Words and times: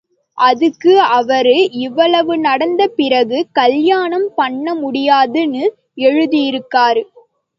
அதுக்கு 0.37 0.93
அவரு, 1.11 1.53
இவ்வளவு 1.79 2.33
நடந்த 2.39 2.87
பிறகு 2.95 3.37
கல்யாணம் 3.51 4.27
பண்ண 4.35 4.75
முடியாது 4.75 5.43
ன்னு 5.47 5.65
எழுதியிருக்கார். 6.01 7.01